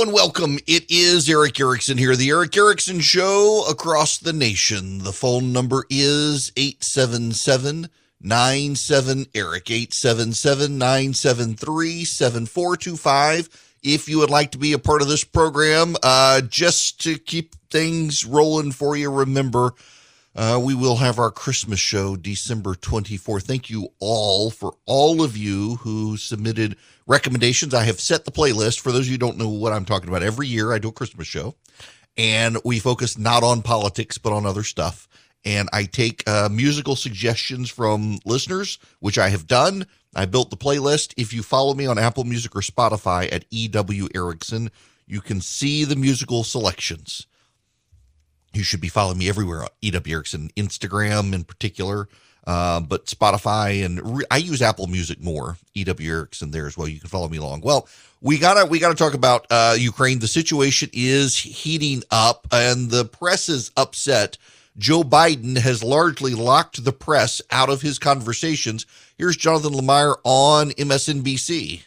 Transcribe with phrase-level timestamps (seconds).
[0.00, 0.60] And welcome.
[0.68, 4.98] It is Erick Erickson here, the Erick Erickson Show across the nation.
[4.98, 7.88] The phone number is 877
[8.20, 13.76] 97 Eric, 877 973 7425.
[13.82, 17.56] If you would like to be a part of this program, uh, just to keep
[17.68, 19.74] things rolling for you, remember
[20.36, 23.42] uh, we will have our Christmas show December 24th.
[23.42, 26.76] Thank you all for all of you who submitted
[27.08, 27.74] recommendations.
[27.74, 28.80] I have set the playlist.
[28.80, 30.88] For those of you who don't know what I'm talking about, every year I do
[30.88, 31.56] a Christmas show
[32.16, 35.08] and we focus not on politics, but on other stuff.
[35.44, 39.86] And I take uh, musical suggestions from listeners, which I have done.
[40.14, 41.14] I built the playlist.
[41.16, 44.70] If you follow me on Apple Music or Spotify at EW Erickson,
[45.06, 47.26] you can see the musical selections.
[48.52, 49.66] You should be following me everywhere.
[49.80, 52.08] EW Erickson, Instagram in particular,
[52.48, 55.58] uh, but Spotify and re- I use Apple Music more.
[55.74, 56.88] EW Erickson there as well.
[56.88, 57.60] You can follow me along.
[57.60, 57.86] Well,
[58.22, 60.18] we gotta we gotta talk about uh, Ukraine.
[60.18, 64.38] The situation is heating up, and the press is upset.
[64.78, 68.86] Joe Biden has largely locked the press out of his conversations.
[69.18, 71.82] Here's Jonathan Lemire on MSNBC.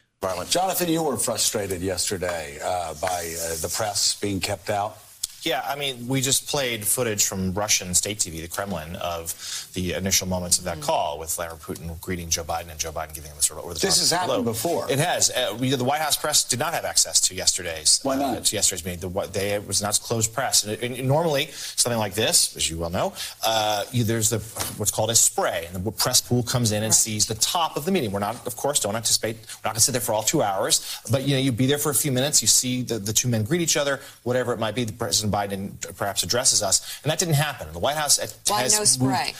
[0.49, 4.95] Jonathan, you were frustrated yesterday uh, by uh, the press being kept out.
[5.43, 9.93] Yeah, I mean, we just played footage from Russian state TV, the Kremlin, of the
[9.93, 10.83] initial moments of that mm.
[10.83, 13.65] call with Vladimir Putin greeting Joe Biden and Joe Biden giving him a sort of
[13.65, 14.91] over the This has happened before.
[14.91, 15.31] It has.
[15.31, 17.99] Uh, we, the White House press did not have access to yesterday's.
[18.03, 18.37] Why not?
[18.37, 19.09] Uh, to yesterday's meeting.
[19.09, 20.63] The, they, it was not closed press.
[20.63, 24.39] And, it, and, normally, something like this, as you well know, uh, you, there's the
[24.77, 26.93] what's called a spray, and the press pool comes in and right.
[26.93, 28.11] sees the top of the meeting.
[28.11, 29.37] We're not, of course, don't anticipate.
[29.37, 31.65] We're not going to sit there for all two hours, but you know, you'd be
[31.65, 32.43] there for a few minutes.
[32.43, 34.83] You see the, the two men greet each other, whatever it might be.
[34.83, 36.99] The President Biden perhaps perhaps addresses us.
[37.03, 37.71] And that didn't happen.
[37.71, 39.33] The White House why has no spray?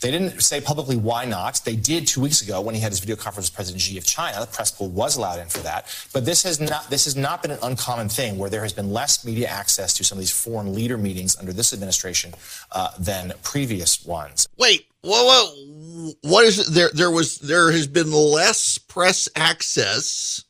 [0.00, 1.60] They didn't say publicly why not.
[1.64, 4.04] They did two weeks ago when he had his video conference with President Xi of
[4.04, 4.40] China.
[4.40, 5.86] The press pool was allowed in for that.
[6.12, 8.92] But this has not this has not been an uncommon thing where there has been
[8.92, 12.34] less media access to some of these foreign leader meetings under this administration
[12.72, 14.48] uh, than previous ones.
[14.58, 16.74] Wait, whoa, whoa, what is it?
[16.74, 20.44] There, there was there has been less press access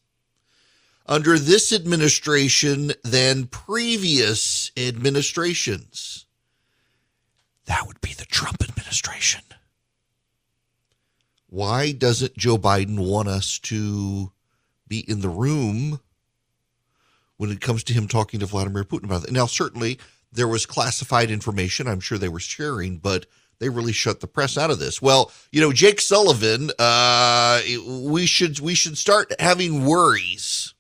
[1.09, 6.27] under this administration than previous administrations.
[7.67, 9.43] That would be the Trump administration.
[11.49, 14.33] Why doesn't Joe Biden want us to
[14.89, 16.01] be in the room
[17.37, 19.33] when it comes to him talking to Vladimir Putin about it?
[19.33, 19.99] Now, certainly
[20.33, 23.27] there was classified information I'm sure they were sharing, but
[23.59, 25.01] they really shut the press out of this.
[25.01, 30.75] Well, you know, Jake Sullivan, uh, we should we should start having worries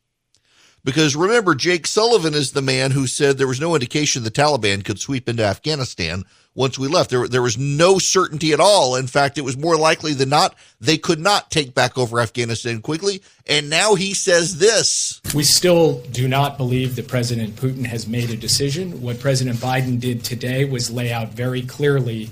[0.87, 4.85] because remember, Jake Sullivan is the man who said there was no indication the Taliban
[4.85, 6.23] could sweep into Afghanistan
[6.55, 7.11] once we left.
[7.11, 8.95] There, there was no certainty at all.
[8.95, 12.81] In fact, it was more likely than not they could not take back over Afghanistan
[12.83, 13.21] quickly.
[13.49, 15.21] And now he says this.
[15.35, 19.03] We still do not believe that President Putin has made a decision.
[19.03, 22.31] What President Biden did today was lay out very clearly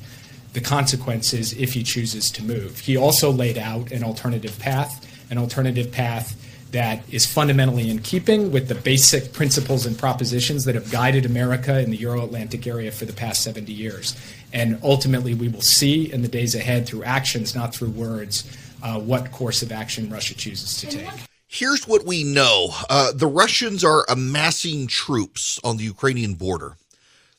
[0.53, 2.79] the consequences if he chooses to move.
[2.79, 6.41] He also laid out an alternative path, an alternative path
[6.75, 11.79] that is fundamentally in keeping with the basic principles and propositions that have guided America
[11.79, 14.17] in the Euro Atlantic area for the past 70 years.
[14.53, 18.45] And ultimately, we will see in the days ahead through actions, not through words,
[18.83, 21.09] uh, what course of action Russia chooses to take.
[21.47, 26.77] Here's what we know uh, the Russians are amassing troops on the Ukrainian border.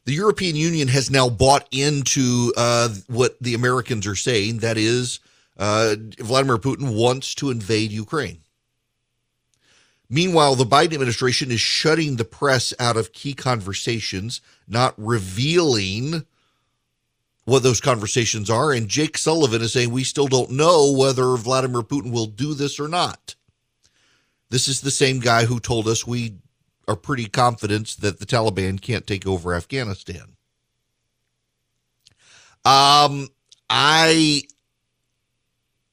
[0.06, 5.20] The European Union has now bought into uh, what the Americans are saying that is,
[5.58, 8.40] uh, Vladimir Putin wants to invade Ukraine.
[10.10, 16.26] Meanwhile, the Biden administration is shutting the press out of key conversations, not revealing
[17.46, 18.72] what those conversations are.
[18.72, 22.80] And Jake Sullivan is saying we still don't know whether Vladimir Putin will do this
[22.80, 23.36] or not.
[24.50, 26.36] This is the same guy who told us we
[26.88, 30.36] are pretty confident that the Taliban can't take over Afghanistan.
[32.64, 33.30] Um,
[33.70, 34.44] I,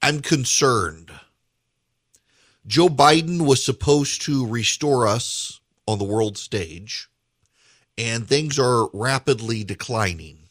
[0.01, 1.11] I'm concerned
[2.65, 7.09] Joe Biden was supposed to restore us on the world stage,
[7.97, 10.42] and things are rapidly declining.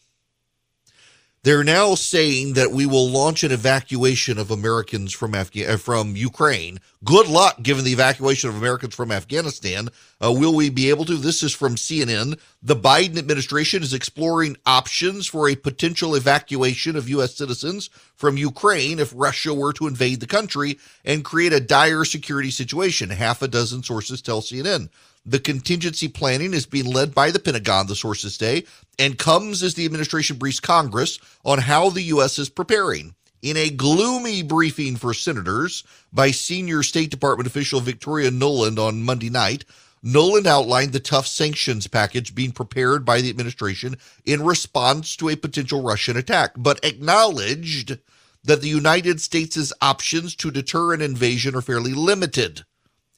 [1.45, 5.45] They're now saying that we will launch an evacuation of Americans from uh,
[5.77, 6.79] from Ukraine.
[7.03, 9.89] Good luck given the evacuation of Americans from Afghanistan.
[10.25, 11.17] Uh, will we be able to?
[11.17, 12.39] This is from CNN.
[12.63, 17.35] The Biden administration is exploring options for a potential evacuation of U.S.
[17.35, 22.53] citizens from Ukraine if Russia were to invade the country and create a dire security
[22.53, 23.11] situation.
[23.11, 24.91] Half a dozen sources tell CNN.
[25.25, 28.65] The contingency planning is being led by the Pentagon, the sources say,
[28.99, 32.41] and comes as the administration briefs Congress on how the U.S.
[32.41, 33.15] is preparing.
[33.41, 39.31] In a gloomy briefing for senators by senior State Department official Victoria Nuland on Monday
[39.31, 39.65] night,
[40.05, 45.37] Nuland outlined the tough sanctions package being prepared by the administration in response to a
[45.37, 47.99] potential Russian attack, but acknowledged
[48.43, 52.65] that the United States' options to deter an invasion are fairly limited.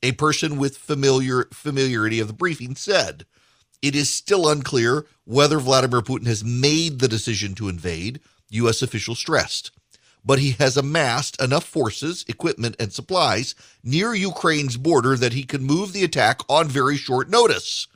[0.04, 3.26] A person with familiar familiarity of the briefing said,
[3.82, 8.20] "It is still unclear whether Vladimir Putin has made the decision to invade,"
[8.50, 9.72] US officials stressed
[10.24, 15.62] but he has amassed enough forces, equipment, and supplies near Ukraine's border that he can
[15.62, 17.86] move the attack on very short notice.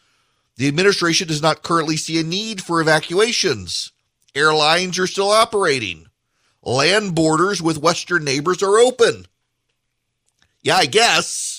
[0.57, 3.93] The administration does not currently see a need for evacuations.
[4.35, 6.07] Airlines are still operating.
[6.63, 9.27] Land borders with Western neighbors are open.
[10.61, 11.58] Yeah, I guess.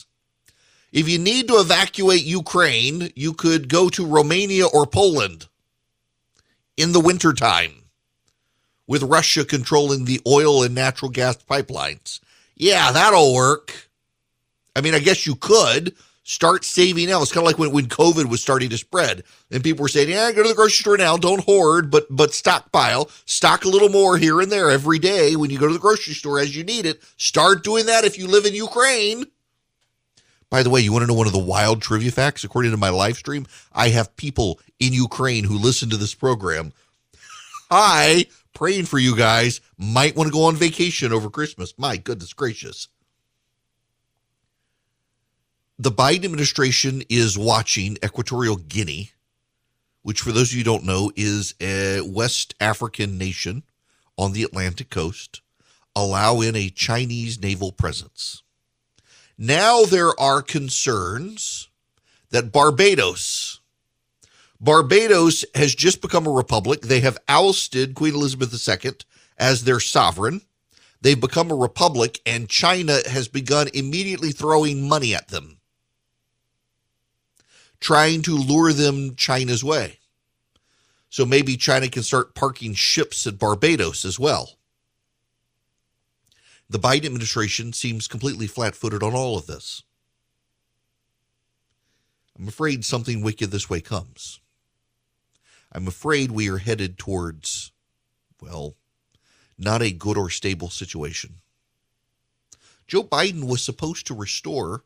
[0.91, 5.47] If you need to evacuate Ukraine, you could go to Romania or Poland
[6.77, 7.83] in the wintertime
[8.87, 12.19] with Russia controlling the oil and natural gas pipelines.
[12.55, 13.89] Yeah, that'll work.
[14.75, 17.21] I mean, I guess you could start saving now.
[17.21, 20.09] It's kind of like when, when COVID was starting to spread and people were saying,
[20.09, 21.17] yeah, go to the grocery store now.
[21.17, 25.49] Don't hoard, but, but stockpile, stock a little more here and there every day when
[25.49, 27.01] you go to the grocery store as you need it.
[27.17, 29.25] Start doing that if you live in Ukraine.
[30.49, 32.43] By the way, you want to know one of the wild trivia facts?
[32.43, 36.73] According to my live stream, I have people in Ukraine who listen to this program.
[37.69, 38.25] Hi,
[38.55, 39.61] praying for you guys.
[39.77, 41.73] Might want to go on vacation over Christmas.
[41.77, 42.87] My goodness gracious.
[45.77, 49.11] The Biden administration is watching Equatorial Guinea,
[50.01, 53.63] which, for those of you don't know, is a West African nation
[54.17, 55.41] on the Atlantic coast,
[55.95, 58.43] allow in a Chinese naval presence.
[59.41, 61.69] Now there are concerns
[62.29, 63.61] that Barbados,
[64.59, 66.81] Barbados has just become a republic.
[66.81, 68.91] They have ousted Queen Elizabeth II
[69.37, 70.41] as their sovereign.
[71.01, 75.59] They've become a republic, and China has begun immediately throwing money at them,
[77.79, 79.99] trying to lure them China's way.
[81.09, 84.58] So maybe China can start parking ships at Barbados as well.
[86.69, 89.81] The Biden administration seems completely flat footed on all of this.
[92.37, 94.39] I'm afraid something wicked this way comes.
[95.71, 97.71] I'm afraid we are headed towards,
[98.39, 98.75] well,
[99.57, 101.41] not a good or stable situation.
[102.87, 104.83] Joe Biden was supposed to restore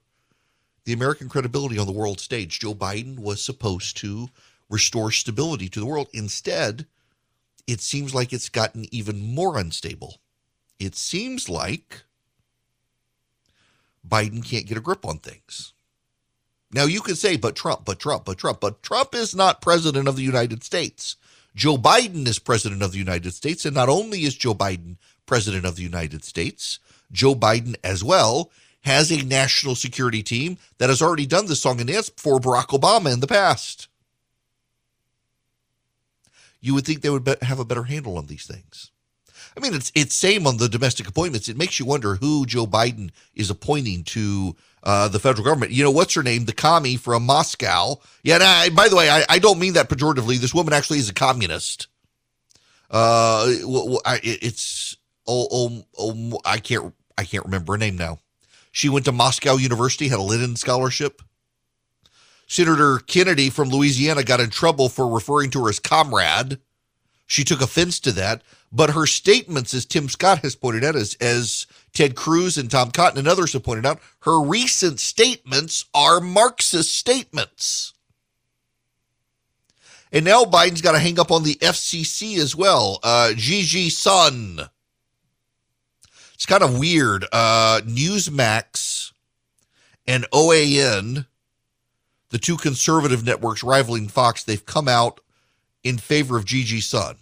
[0.86, 2.60] the American credibility on the world stage.
[2.60, 4.30] Joe Biden was supposed to
[4.70, 6.08] restore stability to the world.
[6.14, 6.88] Instead,
[7.68, 10.18] it seems like it's gotten even more unstable.
[10.84, 12.04] It seems like
[14.06, 15.72] Biden can't get a grip on things.
[16.74, 20.10] Now you could say, but Trump, but Trump, but Trump, but Trump is not president
[20.10, 21.16] of the United States.
[21.56, 23.66] Joe Biden is president of the United States.
[23.66, 26.80] And not only is Joe Biden president of the United States,
[27.14, 28.52] Joe Biden as well
[28.82, 32.78] has a national security team that has already done this song and dance for Barack
[32.78, 33.88] Obama in the past.
[36.60, 38.92] You would think they would have a better handle on these things.
[39.56, 41.48] I mean, it's it's same on the domestic appointments.
[41.48, 45.72] It makes you wonder who Joe Biden is appointing to uh, the federal government.
[45.72, 46.46] You know, what's her name?
[46.46, 48.00] The commie from Moscow.
[48.24, 50.38] Yeah, I, by the way, I, I, don't mean that pejoratively.
[50.38, 51.88] This woman actually is a communist.
[52.92, 54.98] Uh, it's
[55.28, 58.20] oh, oh, oh, I can't I can't remember her name now.
[58.72, 61.22] She went to Moscow University, had a Lenin scholarship.
[62.48, 66.60] Senator Kennedy from Louisiana got in trouble for referring to her as comrade.
[67.26, 68.42] She took offense to that.
[68.76, 72.90] But her statements, as Tim Scott has pointed out, as, as Ted Cruz and Tom
[72.90, 77.94] Cotton and others have pointed out, her recent statements are Marxist statements.
[80.12, 83.00] And now Biden's got to hang up on the FCC as well.
[83.04, 84.62] Uh, Gigi Sohn.
[86.34, 87.26] It's kind of weird.
[87.32, 89.12] Uh, Newsmax
[90.08, 91.28] and OAN,
[92.30, 95.20] the two conservative networks rivaling Fox, they've come out
[95.84, 97.18] in favor of Gigi Sohn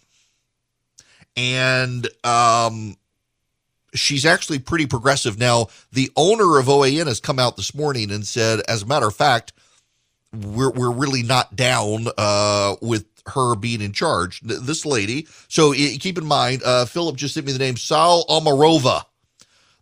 [1.36, 2.96] and um,
[3.94, 5.40] she's actually pretty progressive.
[5.40, 9.08] Now, the owner of OAN has come out this morning and said, as a matter
[9.08, 9.54] of fact,
[10.34, 14.42] we're we're really not down uh, with her being in charge.
[14.42, 15.28] This lady.
[15.48, 19.04] So keep in mind, uh, Philip just sent me the name Saule Omarova,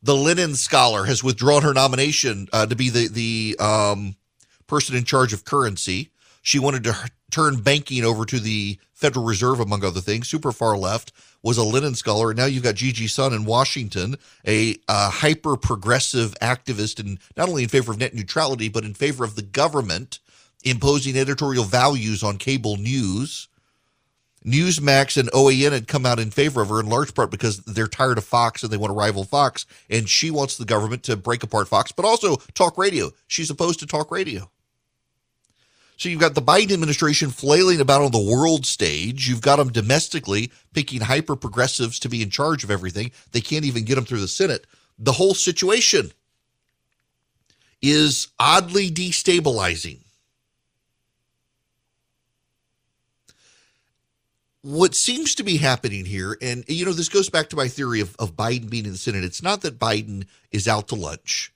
[0.02, 4.16] the Lenin scholar, has withdrawn her nomination uh, to be the the um,
[4.68, 6.12] person in charge of currency.
[6.42, 6.96] She wanted to
[7.32, 10.28] turn banking over to the Federal Reserve, among other things.
[10.28, 12.32] Super far left was a Lenin scholar.
[12.32, 17.64] And now you've got Gigi Sohn in Washington, a hyper progressive activist, and not only
[17.64, 20.20] in favor of net neutrality, but in favor of the government
[20.64, 23.48] imposing editorial values on cable news.
[24.46, 27.88] Newsmax and OAN had come out in favor of her in large part because they're
[27.88, 29.66] tired of Fox and they want to rival Fox.
[29.90, 33.12] And she wants the government to break apart Fox, but also talk radio.
[33.28, 34.50] She's opposed to talk radio.
[36.00, 39.28] So you've got the Biden administration flailing about on the world stage.
[39.28, 43.12] You've got them domestically picking hyper progressives to be in charge of everything.
[43.34, 44.66] They can't even get them through the Senate.
[44.98, 46.14] The whole situation
[47.82, 50.00] is oddly destabilizing.
[54.62, 58.00] What seems to be happening here, and you know, this goes back to my theory
[58.00, 59.26] of, of Biden being in the Senate.
[59.26, 61.52] It's not that Biden is out to lunch.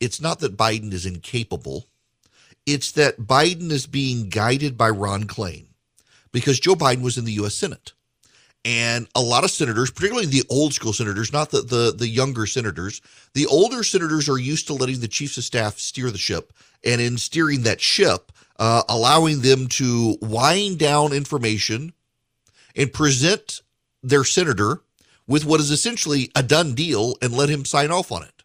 [0.00, 1.86] It's not that Biden is incapable.
[2.66, 5.66] It's that Biden is being guided by Ron Klain
[6.32, 7.54] because Joe Biden was in the U.S.
[7.54, 7.92] Senate.
[8.64, 12.46] And a lot of senators, particularly the old school senators, not the, the, the younger
[12.46, 13.00] senators,
[13.32, 16.52] the older senators are used to letting the chiefs of staff steer the ship.
[16.84, 21.92] And in steering that ship, uh, allowing them to wind down information
[22.74, 23.60] and present
[24.02, 24.82] their senator
[25.28, 28.35] with what is essentially a done deal and let him sign off on it.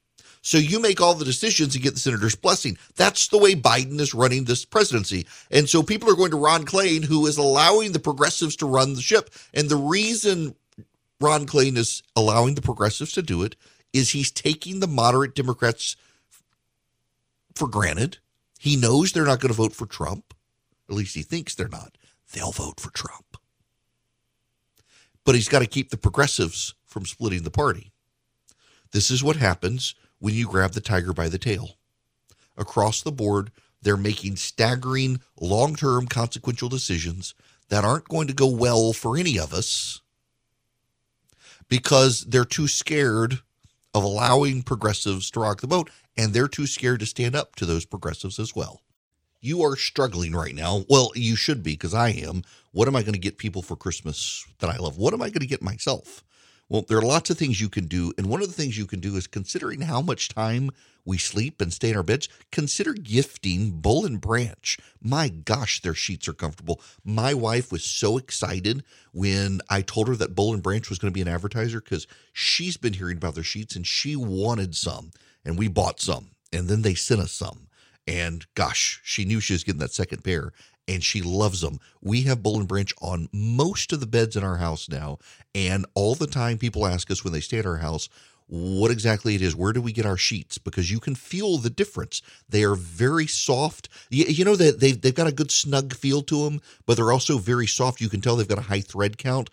[0.42, 2.78] So you make all the decisions and get the senator's blessing.
[2.96, 5.28] That's the way Biden is running this presidency.
[5.52, 8.96] And so people are going to Ron Klain, who is allowing the progressives to run
[8.96, 9.30] the ship.
[9.54, 10.56] And the reason
[11.20, 13.56] Ron Klain is allowing the progressives to do it
[13.94, 15.96] is he's taking the moderate Democrats
[17.54, 18.18] for granted.
[18.60, 20.34] He knows they're not going to vote for Trump.
[20.90, 21.98] At least he thinks they're not.
[22.34, 23.38] They'll vote for Trump.
[25.24, 27.92] But he's got to keep the progressives from splitting the party.
[28.92, 31.78] This is what happens when you grab the tiger by the tail.
[32.56, 33.52] Across the board,
[33.82, 37.34] they're making staggering, long term consequential decisions
[37.70, 40.02] that aren't going to go well for any of us
[41.68, 43.40] because they're too scared
[43.94, 47.66] of allowing progressives to rock the boat and they're too scared to stand up to
[47.66, 48.82] those progressives as well.
[49.40, 50.84] You are struggling right now.
[50.88, 52.44] Well, you should be because I am.
[52.74, 54.98] What am I going to get people for Christmas that I love?
[54.98, 56.24] What am I going to get myself?
[56.72, 58.14] Well, there are lots of things you can do.
[58.18, 60.72] And one of the things you can do is considering how much time
[61.04, 64.78] we sleep and stay in our beds, consider gifting Boll and Branch.
[65.02, 66.80] My gosh, their sheets are comfortable.
[67.04, 71.12] My wife was so excited when I told her that Boll and Branch was going
[71.12, 75.12] to be an advertiser because she's been hearing about their sheets and she wanted some.
[75.44, 76.30] And we bought some.
[76.54, 77.68] And then they sent us some.
[78.08, 80.54] And gosh, she knew she was getting that second pair
[80.88, 81.80] and she loves them.
[82.02, 85.20] We have and Branch on most of the beds in our house now,
[85.56, 88.10] and all the time people ask us when they stay at our house
[88.52, 89.56] what exactly it is.
[89.56, 90.58] Where do we get our sheets?
[90.58, 92.22] Because you can feel the difference.
[92.50, 93.88] They are very soft.
[94.10, 97.14] You, you know that they've they've got a good snug feel to them, but they're
[97.14, 98.02] also very soft.
[98.02, 99.50] You can tell they've got a high thread count.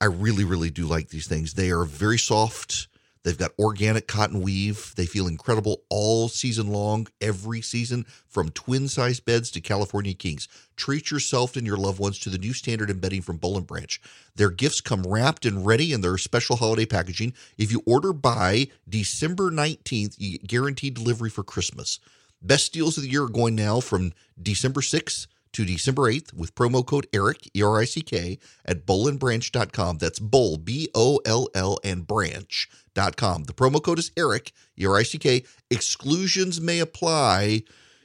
[0.00, 1.52] I really, really do like these things.
[1.52, 2.88] They are very soft.
[3.22, 4.94] They've got organic cotton weave.
[4.96, 10.48] They feel incredible all season long, every season, from twin size beds to California Kings.
[10.76, 13.66] Treat yourself and your loved ones to the new standard in bedding from Boll and
[13.66, 14.00] Branch.
[14.36, 17.34] Their gifts come wrapped and ready in their special holiday packaging.
[17.56, 21.98] If you order by December 19th, you get guaranteed delivery for Christmas.
[22.40, 26.54] Best deals of the year are going now from December 6th to December 8th with
[26.54, 29.98] promo code ERIC, E R I C K, at bollandbranch.com.
[29.98, 33.44] That's Boll, B O L L, and branch.com.
[33.44, 35.44] The promo code is ERIC, E R I C K.
[35.70, 37.62] Exclusions may apply.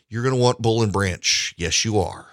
[0.09, 1.55] You're going to want Boll and Branch.
[1.57, 2.27] Yes, you are.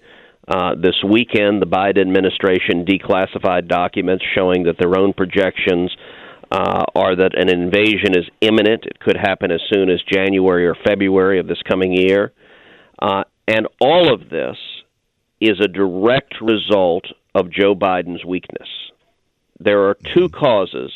[0.47, 5.91] Uh, this weekend, the Biden administration declassified documents showing that their own projections
[6.51, 8.85] uh, are that an invasion is imminent.
[8.85, 12.33] It could happen as soon as January or February of this coming year.
[13.01, 14.57] Uh, and all of this
[15.41, 17.05] is a direct result
[17.35, 18.69] of Joe Biden's weakness.
[19.59, 20.93] There are two causes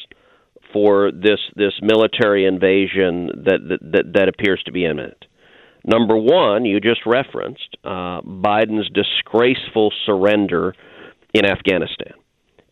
[0.75, 5.25] for this this military invasion that that that appears to be imminent.
[5.87, 10.75] Number one, you just referenced uh, Biden's disgraceful surrender
[11.33, 12.15] in Afghanistan,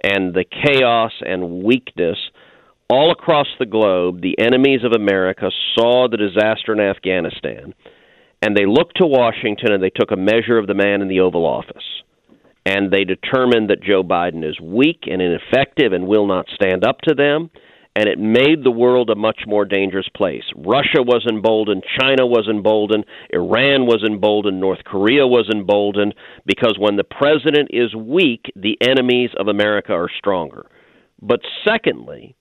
[0.02, 2.18] and the chaos and weakness
[2.90, 4.20] all across the globe.
[4.20, 7.74] The enemies of America saw the disaster in Afghanistan,
[8.42, 11.20] and they looked to Washington and they took a measure of the man in the
[11.20, 12.02] Oval Office
[12.64, 17.00] and they determined that Joe Biden is weak and ineffective and will not stand up
[17.02, 17.50] to them
[17.94, 20.44] and it made the world a much more dangerous place.
[20.56, 26.14] Russia was emboldened, China was emboldened, Iran was emboldened, North Korea was emboldened,
[26.46, 30.66] because when the president is weak, the enemies of America are stronger.
[31.20, 32.34] But secondly,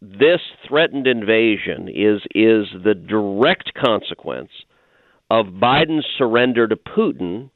[0.00, 4.50] this threatened invasion is is the direct consequence
[5.30, 7.50] of Biden's surrender to Putin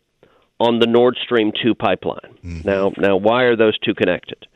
[0.61, 2.39] on the Nord Stream 2 pipeline.
[2.45, 2.69] Mm-hmm.
[2.69, 4.47] Now, now why are those two connected?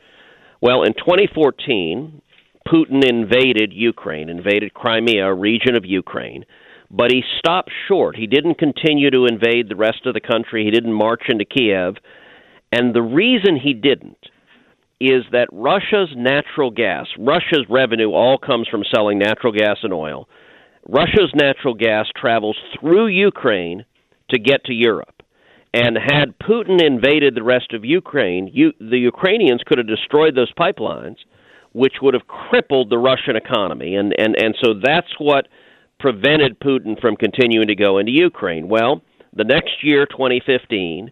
[0.61, 2.21] Well, in 2014,
[2.67, 6.45] Putin invaded Ukraine, invaded Crimea, a region of Ukraine,
[6.89, 8.15] but he stopped short.
[8.15, 10.65] He didn't continue to invade the rest of the country.
[10.65, 11.95] He didn't march into Kiev.
[12.71, 14.17] And the reason he didn't
[14.99, 20.27] is that Russia's natural gas, Russia's revenue all comes from selling natural gas and oil.
[20.87, 23.85] Russia's natural gas travels through Ukraine
[24.29, 25.23] to get to Europe.
[25.73, 30.51] And had Putin invaded the rest of Ukraine, you, the Ukrainians could have destroyed those
[30.53, 31.15] pipelines,
[31.73, 33.95] which would have crippled the Russian economy.
[33.95, 35.47] And, and, and so that's what
[35.99, 38.67] prevented Putin from continuing to go into Ukraine.
[38.67, 39.01] Well,
[39.33, 41.11] the next year, 2015,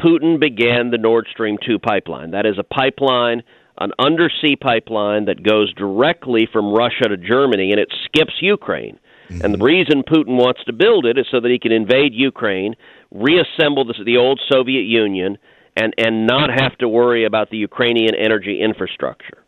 [0.00, 2.30] Putin began the Nord Stream 2 pipeline.
[2.30, 3.42] That is a pipeline,
[3.78, 9.00] an undersea pipeline that goes directly from Russia to Germany, and it skips Ukraine.
[9.28, 9.44] Mm-hmm.
[9.44, 12.74] And the reason Putin wants to build it is so that he can invade Ukraine,
[13.10, 15.36] reassemble the, the old Soviet Union,
[15.76, 19.38] and, and not have to worry about the Ukrainian energy infrastructure.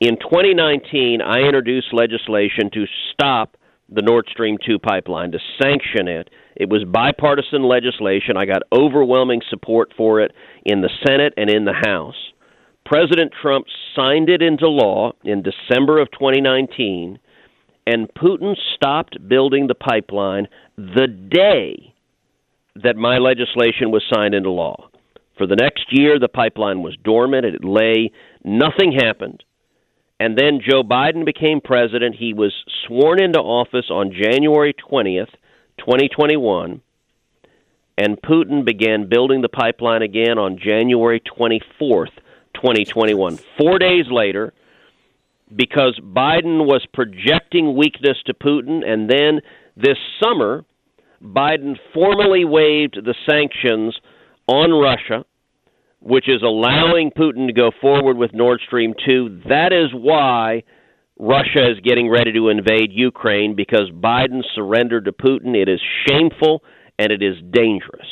[0.00, 3.56] In 2019, I introduced legislation to stop
[3.88, 6.30] the Nord Stream 2 pipeline, to sanction it.
[6.54, 8.36] It was bipartisan legislation.
[8.36, 10.30] I got overwhelming support for it
[10.64, 12.14] in the Senate and in the House.
[12.86, 17.18] President Trump signed it into law in December of 2019,
[17.84, 21.92] and Putin stopped building the pipeline the day
[22.76, 24.88] that my legislation was signed into law.
[25.36, 27.44] For the next year, the pipeline was dormant.
[27.44, 28.12] It lay.
[28.44, 29.42] Nothing happened.
[30.20, 32.16] And then Joe Biden became president.
[32.16, 32.52] He was
[32.86, 35.30] sworn into office on January 20th,
[35.78, 36.80] 2021.
[37.96, 42.14] And Putin began building the pipeline again on January 24th,
[42.54, 43.38] 2021.
[43.56, 44.52] Four days later,
[45.54, 49.40] because Biden was projecting weakness to Putin, and then
[49.76, 50.64] this summer,
[51.22, 53.98] Biden formally waived the sanctions
[54.46, 55.24] on Russia
[56.00, 59.42] which is allowing Putin to go forward with Nord Stream 2.
[59.48, 60.62] That is why
[61.18, 65.56] Russia is getting ready to invade Ukraine because Biden surrendered to Putin.
[65.60, 66.62] It is shameful
[66.98, 68.06] and it is dangerous.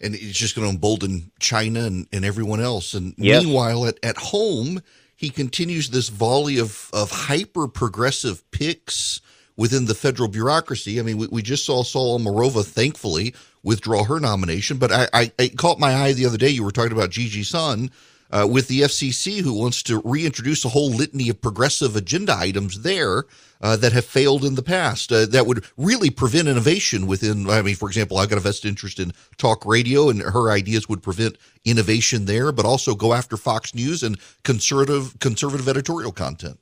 [0.00, 2.94] And it's just going to embolden China and, and everyone else.
[2.94, 3.42] And yes.
[3.42, 4.80] meanwhile, at, at home,
[5.16, 9.20] he continues this volley of, of hyper progressive picks
[9.56, 11.00] within the federal bureaucracy.
[11.00, 13.34] I mean, we, we just saw Saule Omarova, thankfully,
[13.66, 14.78] withdraw her nomination.
[14.78, 16.48] But I, I, caught my eye the other day.
[16.48, 17.90] You were talking about Gigi Sohn
[18.30, 22.82] uh, with the FCC, who wants to reintroduce a whole litany of progressive agenda items
[22.82, 23.24] there
[23.60, 25.10] uh, that have failed in the past.
[25.10, 27.50] Uh, that would really prevent innovation within.
[27.50, 30.88] I mean, for example, I've got a vested interest in talk radio, and her ideas
[30.88, 36.60] would prevent innovation there, but also go after Fox News and conservative conservative editorial content.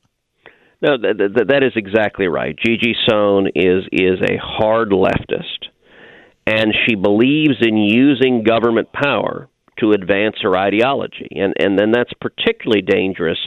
[0.81, 2.55] No, that, that is exactly right.
[2.57, 5.69] Gigi Sohn is is a hard leftist
[6.47, 11.27] and she believes in using government power to advance her ideology.
[11.31, 13.39] And, and then that's particularly dangerous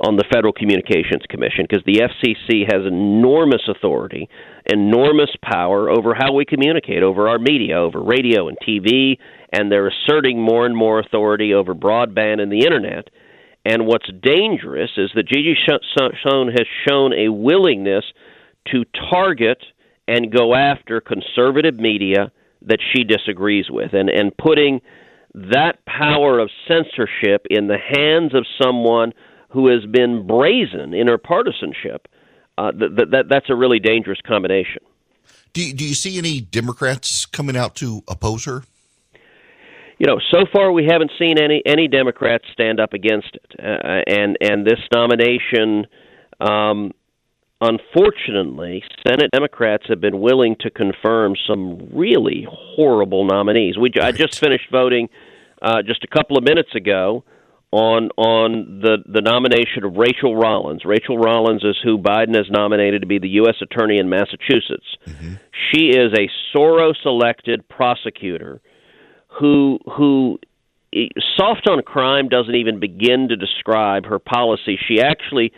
[0.00, 4.28] on the Federal Communications Commission because the FCC has enormous authority,
[4.66, 9.18] enormous power over how we communicate, over our media, over radio and TV,
[9.52, 13.08] and they're asserting more and more authority over broadband and the Internet.
[13.64, 18.04] And what's dangerous is that Gigi Sohn has shown a willingness
[18.72, 19.58] to target
[20.06, 22.30] and go after conservative media
[22.66, 24.80] that she disagrees with, and and putting
[25.34, 29.12] that power of censorship in the hands of someone
[29.48, 32.08] who has been brazen in her partisanship,
[32.58, 34.82] uh, that, that that's a really dangerous combination.
[35.52, 38.62] Do you, do you see any Democrats coming out to oppose her?
[39.98, 44.02] You know, so far we haven't seen any any Democrats stand up against it, uh,
[44.06, 45.86] and and this nomination.
[46.40, 46.92] Um,
[47.60, 53.78] unfortunately, Senate Democrats have been willing to confirm some really horrible nominees.
[53.78, 55.08] We I just finished voting
[55.62, 57.24] uh, just a couple of minutes ago
[57.74, 60.84] on on the the nomination of Rachael Rollins.
[60.84, 63.56] Rachael Rollins is who Biden has nominated to be the U.S.
[63.60, 64.86] Attorney in Massachusetts.
[65.06, 65.34] Mm-hmm.
[65.72, 68.60] She is a Soros-elected prosecutor
[69.40, 70.38] who who
[71.36, 74.78] soft on crime doesn't even begin to describe her policy.
[74.88, 75.52] She actually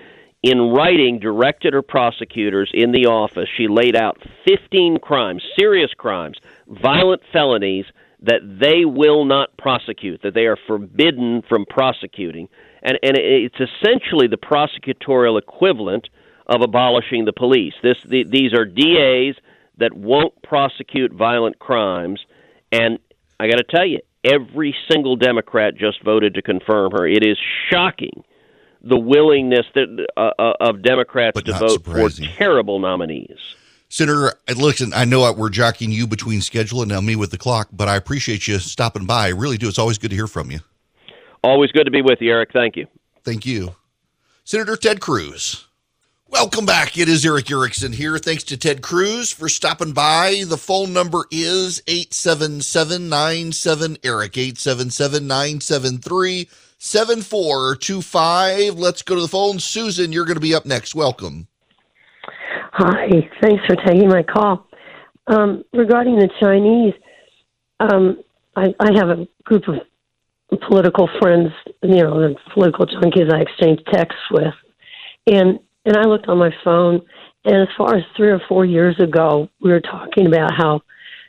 [0.46, 3.48] in writing directed her prosecutors in the office.
[3.56, 7.84] She laid out 15 crimes, serious crimes, violent felonies
[8.22, 12.48] that they will not prosecute, that they are forbidden from prosecuting.
[12.84, 16.08] and and it's essentially the prosecutorial equivalent
[16.46, 17.74] of abolishing the police.
[17.82, 19.34] This the, these are DAs
[19.78, 22.20] that won't prosecute violent crimes,
[22.70, 23.00] and
[23.40, 27.04] I got to tell you, every single Democrat just voted to confirm her.
[27.04, 27.36] It is
[27.68, 28.22] shocking
[28.88, 32.26] the willingness that, uh, uh of Democrats But to vote surprising.
[32.26, 33.38] for terrible nominees.
[33.88, 37.68] Senator, listen, I know we're jocking you between schedule and now me with the clock,
[37.72, 39.26] but I appreciate you stopping by.
[39.26, 39.68] I really do.
[39.68, 40.60] It's always good to hear from you.
[41.44, 42.50] Always good to be with you, Erick.
[42.52, 42.86] Thank you.
[43.22, 43.76] Thank you.
[44.44, 45.66] Senator Ted Cruz.
[46.28, 46.98] Welcome back.
[46.98, 48.18] It is Erick Erickson here.
[48.18, 50.42] Thanks to Ted Cruz for stopping by.
[50.46, 58.78] The phone number is 877 Eric, 877 973 7425.
[58.78, 59.58] Let's go to the phone.
[59.58, 60.94] Susan, you're going to be up next.
[60.94, 61.48] Welcome.
[62.72, 63.08] Hi,
[63.40, 64.66] thanks for taking my call.
[65.28, 66.94] Um, regarding the Chinese,
[67.80, 68.22] um,
[68.54, 69.76] I, I have a group of
[70.68, 71.50] political friends,
[71.82, 74.54] you know, the political junkies I exchange texts with,
[75.26, 77.00] and and I looked on my phone,
[77.44, 80.82] and as far as three or four years ago, we were talking about how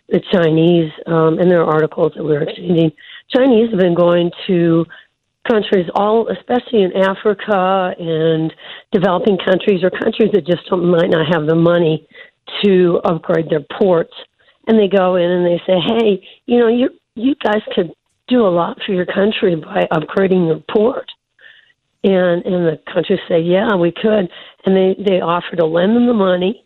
[0.10, 2.91] the Chinese, um, and there are articles that we were exchanging.
[3.29, 4.86] Chinese have been going to
[5.47, 8.53] countries, all especially in Africa and
[8.91, 12.07] developing countries or countries that just might not have the money
[12.63, 14.13] to upgrade their ports,
[14.67, 17.91] and they go in and they say, "Hey, you know, you you guys could
[18.27, 21.10] do a lot for your country by upgrading your port."
[22.03, 24.29] And and the countries say, "Yeah, we could,"
[24.65, 26.63] and they they offer to lend them the money,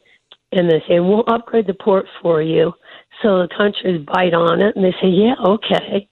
[0.51, 2.73] and they say, "We'll upgrade the port for you."
[3.21, 6.07] So the countries bite on it, and they say, "Yeah, okay."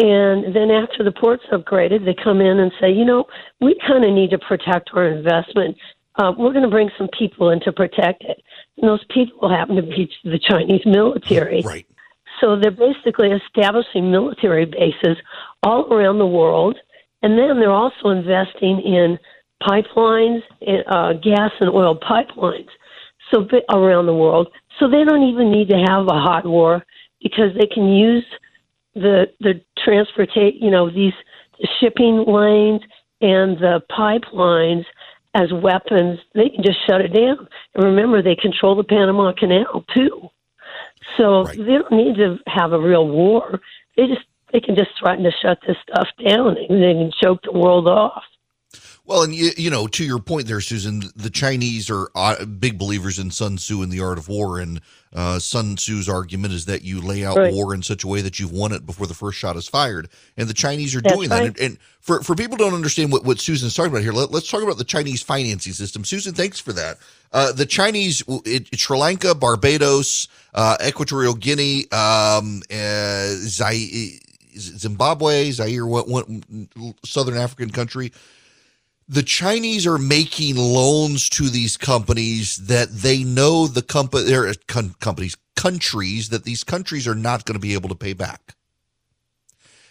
[0.00, 3.26] And then after the port's upgraded, they come in and say, you know,
[3.60, 5.76] we kind of need to protect our investment.
[6.16, 8.42] Uh, we're going to bring some people in to protect it.
[8.78, 11.62] And those people happen to be the Chinese military.
[11.66, 11.86] Right.
[12.40, 15.18] So they're basically establishing military bases
[15.62, 16.78] all around the world.
[17.22, 19.18] And then they're also investing in
[19.62, 20.40] pipelines,
[20.88, 22.68] uh, gas and oil pipelines
[23.30, 24.48] so around the world.
[24.78, 26.82] So they don't even need to have a hot war
[27.22, 28.24] because they can use
[28.94, 31.12] the the transportate you know these
[31.78, 32.82] shipping lanes
[33.20, 34.84] and the pipelines
[35.34, 37.46] as weapons they can just shut it down.
[37.74, 40.28] And remember they control the panama canal too.
[41.16, 41.56] So Right.
[41.56, 43.60] they don't need to have a real war.
[43.96, 46.56] They just they can just threaten to shut this stuff down.
[46.68, 48.24] And they can choke the world off
[49.10, 52.78] Well, and you, you know, to your point there, Susan, the Chinese are uh, big
[52.78, 54.60] believers in Sun Tzu and the art of war.
[54.60, 54.80] And
[55.12, 57.52] uh, Sun Tzu's argument is that you lay out Right.
[57.52, 60.08] war in such a way that you've won it before the first shot is fired.
[60.36, 61.42] And the Chinese are That's doing that.
[61.42, 64.30] And, and for, for people who don't understand what, what Susan's talking about here, let,
[64.30, 66.04] let's talk about the Chinese financing system.
[66.04, 66.98] Susan, thanks for that.
[67.32, 74.20] Uh, the Chinese, it, Sri Lanka, Barbados, uh, Equatorial Guinea, um, uh, Zai-
[74.56, 76.28] Zimbabwe, Zaire, what, what
[77.04, 78.12] Southern African country
[79.10, 84.94] the Chinese are making loans to these companies that they know the company, their com-
[85.00, 88.54] companies, countries that these countries are not going to be able to pay back.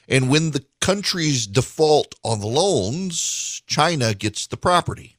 [0.08, 5.18] And when the countries default on the loans, China gets the property.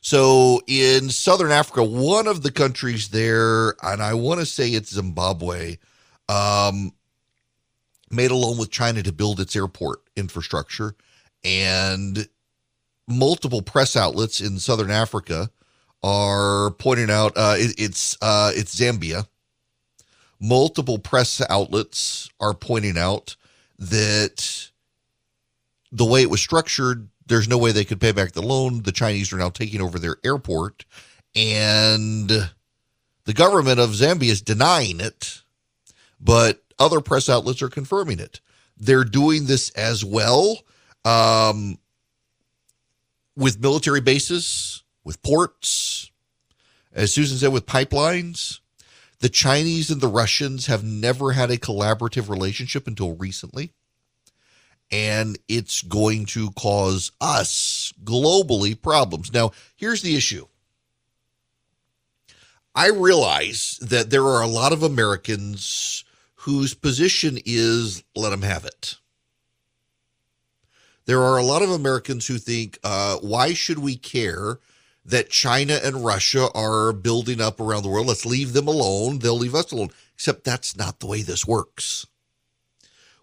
[0.00, 4.92] So in Southern Africa, one of the countries there, and I want to say it's
[4.92, 5.76] Zimbabwe,
[6.28, 6.92] um,
[8.10, 10.96] made a loan with China to build its airport infrastructure.
[11.44, 12.28] And
[13.08, 15.50] multiple press outlets in southern Africa
[16.02, 19.26] are pointing out uh, it, it's uh, it's Zambia.
[20.40, 23.34] Multiple press outlets are pointing out
[23.78, 24.70] that
[25.90, 28.82] the way it was structured, there's no way they could pay back the loan.
[28.82, 30.84] The Chinese are now taking over their airport,
[31.34, 35.42] and the government of Zambia is denying it,
[36.20, 38.40] but other press outlets are confirming it.
[38.76, 40.58] They're doing this as well.
[41.04, 41.78] Um,
[43.38, 46.10] with military bases, with ports,
[46.92, 48.58] as Susan said, with pipelines.
[49.20, 53.72] The Chinese and the Russians have never had a collaborative relationship until recently.
[54.90, 59.32] And it's going to cause us globally problems.
[59.32, 60.46] Now, here's the issue.
[62.74, 68.64] I realize that there are a lot of Americans whose position is let them have
[68.64, 68.96] it
[71.08, 74.58] there are a lot of Americans who think, uh, why should we care
[75.06, 78.08] that China and Russia are building up around the world?
[78.08, 79.20] Let's leave them alone.
[79.20, 79.88] They'll leave us alone.
[80.14, 82.06] Except that's not the way this works.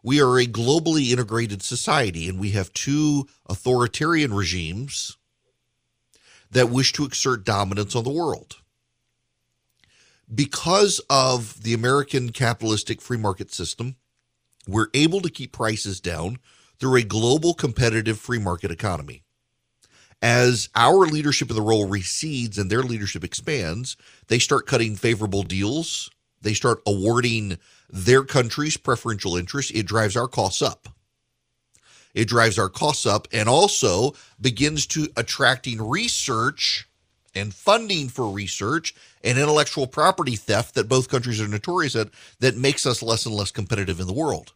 [0.01, 5.15] We are a globally integrated society, and we have two authoritarian regimes
[6.49, 8.55] that wish to exert dominance on the world.
[10.33, 13.97] Because of the American capitalistic free market system,
[14.67, 16.39] we're able to keep prices down
[16.79, 19.23] through a global competitive free market economy.
[20.21, 25.43] As our leadership in the role recedes and their leadership expands, they start cutting favorable
[25.43, 26.09] deals.
[26.41, 27.57] They start awarding
[27.89, 29.71] their countries preferential interest.
[29.73, 30.89] It drives our costs up.
[32.13, 36.87] It drives our costs up and also begins to attracting research
[37.35, 42.07] and funding for research and intellectual property theft that both countries are notorious at
[42.39, 44.53] that makes us less and less competitive in the world.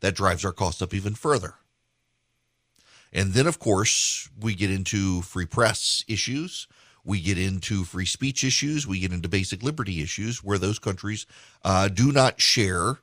[0.00, 1.54] That drives our costs up even further.
[3.12, 6.66] And then, of course, we get into free press issues.
[7.04, 8.86] We get into free speech issues.
[8.86, 11.26] We get into basic liberty issues where those countries
[11.62, 12.98] uh, do not share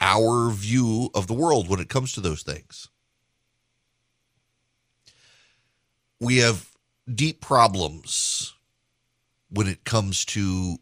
[0.00, 2.88] our view of the world when it comes to those things.
[6.20, 6.70] We have
[7.12, 8.54] deep problems
[9.48, 10.78] when it comes to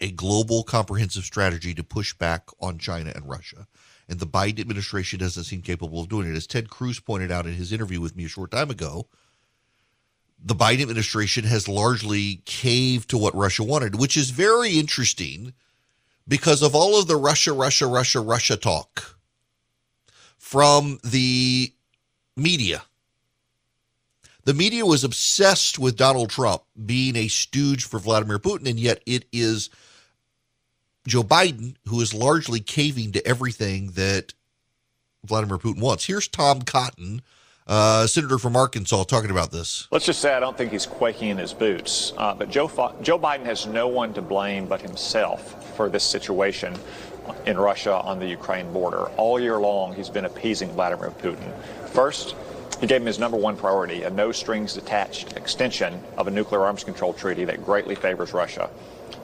[0.00, 3.66] a global comprehensive strategy to push back on China and Russia
[4.08, 6.36] and the Biden administration doesn't seem capable of doing it.
[6.36, 9.08] As Ted Cruz pointed out in his interview with me a short time ago,
[10.42, 15.54] the Biden administration has largely caved to what Russia wanted, which is very interesting
[16.28, 19.18] because of all of the Russia, Russia, Russia, Russia talk
[20.38, 21.72] from the
[22.36, 22.82] media.
[24.44, 29.02] The media was obsessed with Donald Trump being a stooge for Vladimir Putin, and yet
[29.04, 29.70] it is
[31.06, 34.34] Joe Biden, who is largely caving to everything that
[35.24, 36.06] Vladimir Putin wants.
[36.06, 37.22] Here's Tom Cotton,
[37.66, 39.88] uh, senator from Arkansas, talking about this.
[39.90, 42.12] Let's just say I don't think he's quaking in his boots.
[42.16, 42.68] Uh, but Joe,
[43.02, 46.74] Joe Biden has no one to blame but himself for this situation
[47.44, 49.06] in Russia on the Ukraine border.
[49.16, 51.52] All year long, he's been appeasing Vladimir Putin.
[51.88, 52.36] First,
[52.80, 56.60] he gave him his number one priority, a no strings attached extension of a nuclear
[56.60, 58.68] arms control treaty that greatly favors Russia.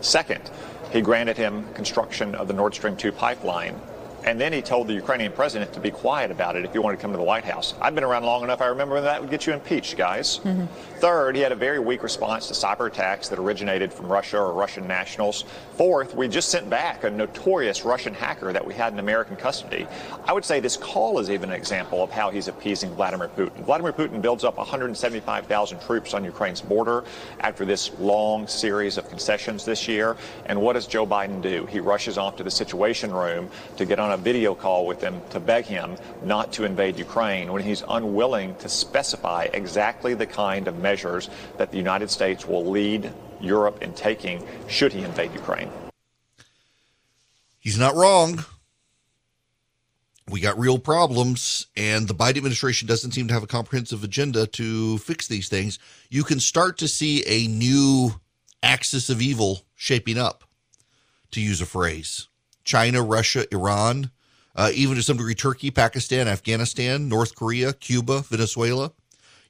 [0.00, 0.50] Second,
[0.92, 3.80] he granted him construction of the Nord Stream 2 pipeline
[4.24, 6.96] and then he told the Ukrainian president to be quiet about it if he wanted
[6.96, 7.74] to come to the White House.
[7.80, 10.38] I've been around long enough, I remember that would get you impeached, guys.
[10.38, 10.66] Mm-hmm.
[10.98, 14.52] Third, he had a very weak response to cyber attacks that originated from Russia or
[14.52, 15.44] Russian nationals.
[15.76, 19.86] Fourth, we just sent back a notorious Russian hacker that we had in American custody.
[20.24, 23.64] I would say this call is even an example of how he's appeasing Vladimir Putin.
[23.64, 27.04] Vladimir Putin builds up 175,000 troops on Ukraine's border
[27.40, 30.16] after this long series of concessions this year.
[30.46, 31.66] And what does Joe Biden do?
[31.66, 35.20] He rushes off to the Situation Room to get on a video call with him
[35.30, 40.68] to beg him not to invade Ukraine when he's unwilling to specify exactly the kind
[40.68, 45.70] of measures that the United States will lead Europe in taking should he invade Ukraine.
[47.58, 48.44] He's not wrong.
[50.28, 54.46] We got real problems, and the Biden administration doesn't seem to have a comprehensive agenda
[54.48, 55.78] to fix these things.
[56.10, 58.20] You can start to see a new
[58.62, 60.44] axis of evil shaping up,
[61.32, 62.28] to use a phrase.
[62.64, 64.10] China, Russia, Iran,
[64.54, 68.92] uh, even to some degree Turkey, Pakistan, Afghanistan, North Korea, Cuba, Venezuela.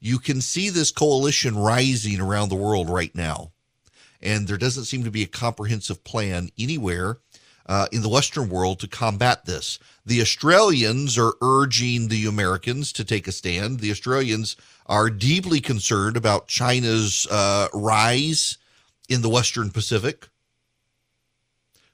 [0.01, 3.53] You can see this coalition rising around the world right now.
[4.21, 7.19] And there doesn't seem to be a comprehensive plan anywhere
[7.67, 9.79] uh, in the Western world to combat this.
[10.05, 13.81] The Australians are urging the Americans to take a stand.
[13.81, 18.59] The Australians are deeply concerned about China's uh, rise
[19.09, 20.29] in the Western Pacific.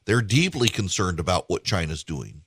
[0.09, 2.41] They're deeply concerned about what China's doing.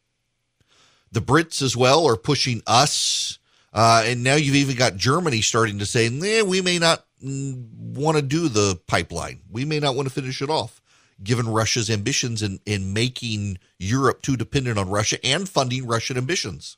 [1.11, 3.37] The Brits as well are pushing us.
[3.71, 7.71] Uh, and now you've even got Germany starting to say, eh, we may not mm,
[7.71, 9.41] want to do the pipeline.
[9.47, 10.81] We may not want to finish it off,
[11.23, 16.77] given Russia's ambitions in, in making Europe too dependent on Russia and funding Russian ambitions.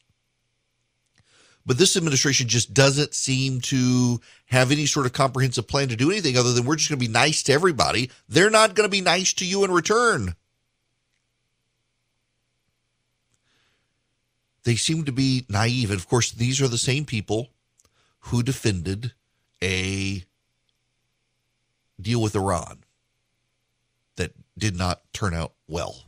[1.65, 6.11] But this administration just doesn't seem to have any sort of comprehensive plan to do
[6.11, 8.11] anything other than we're just going to be nice to everybody.
[8.27, 10.35] They're not going to be nice to you in return.
[14.63, 15.89] They seem to be naive.
[15.91, 17.49] And of course, these are the same people
[18.19, 19.13] who defended
[19.62, 20.23] a
[21.99, 22.84] deal with Iran
[24.15, 26.06] that did not turn out well.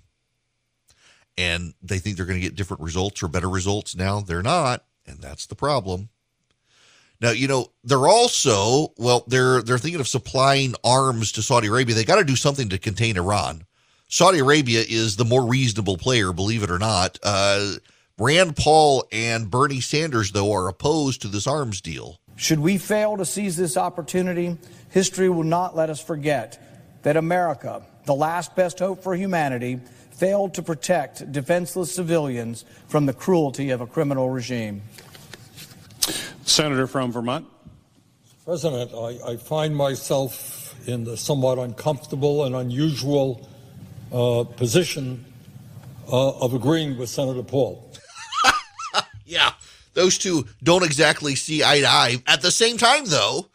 [1.38, 3.96] And they think they're going to get different results or better results.
[3.96, 6.10] Now they're not, and that's the problem.
[7.22, 11.96] Now, you know, they're also, well, they're they're thinking of supplying arms to Saudi Arabia.
[11.96, 13.65] They got to do something to contain Iran.
[14.08, 17.18] Saudi Arabia is the more reasonable player, believe it or not.
[17.24, 17.76] Uh,
[18.17, 22.17] Rand Paul and Bernie Sanders, though, are opposed to this arms deal.
[22.38, 24.58] Should we fail to seize this opportunity,
[24.89, 26.62] history will not let us forget
[27.04, 33.12] that America, the last best hope for humanity, failed to protect defenseless civilians from the
[33.12, 34.82] cruelty of a criminal regime.
[36.45, 37.45] Senator from Vermont.
[38.45, 43.45] President, I, I find myself in the somewhat uncomfortable and unusual
[44.13, 45.25] uh, position
[46.08, 47.82] uh, of agreeing with Senator Paul.
[49.25, 49.51] Yeah,
[49.93, 52.23] those two don't exactly see eye to eye.
[52.27, 53.47] At the same time, though,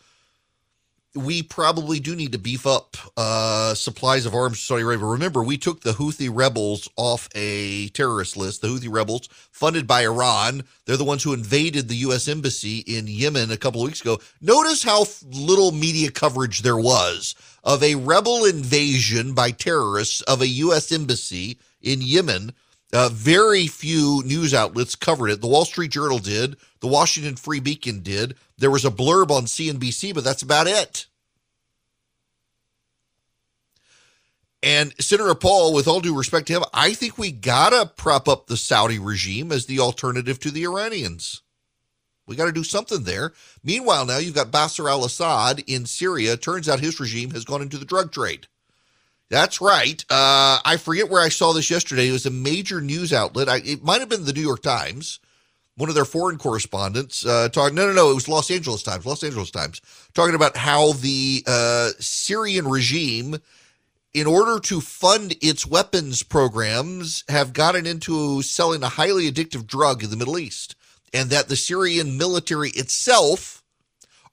[1.14, 5.06] we probably do need to beef up uh, supplies of arms to Saudi Arabia.
[5.06, 8.62] Remember, we took the Houthi rebels off a terrorist list.
[8.62, 12.28] The Houthi rebels, funded by Iran, they're the ones who invaded the U.S.
[12.28, 14.20] embassy in Yemen a couple of weeks ago.
[14.40, 20.46] Notice how little media coverage there was of a rebel invasion by terrorists of a
[20.46, 20.92] U.S.
[20.92, 22.52] embassy in Yemen.
[22.92, 25.40] Uh, very few news outlets covered it.
[25.40, 26.56] The Wall Street Journal did.
[26.80, 28.34] The Washington Free Beacon did.
[28.58, 31.06] There was a blurb on CNBC, but that's about it.
[34.62, 38.46] And Senator Paul, with all due respect to him, I think we gotta prop up
[38.46, 41.42] the Saudi regime as the alternative to the Iranians.
[42.30, 43.32] We got to do something there.
[43.64, 46.36] Meanwhile, now you've got Bashar al Assad in Syria.
[46.36, 48.46] Turns out his regime has gone into the drug trade.
[49.30, 50.04] That's right.
[50.10, 52.08] Uh, I forget where I saw this yesterday.
[52.08, 53.48] It was a major news outlet.
[53.48, 55.20] I, it might have been the New York Times
[55.76, 57.74] one of their foreign correspondents uh, talking.
[57.74, 58.10] No, no, no.
[58.10, 59.06] It was Los Angeles Times.
[59.06, 59.80] Los Angeles Times
[60.12, 63.38] talking about how the uh, Syrian regime,
[64.12, 70.04] in order to fund its weapons programs, have gotten into selling a highly addictive drug
[70.04, 70.76] in the Middle East,
[71.14, 73.59] and that the Syrian military itself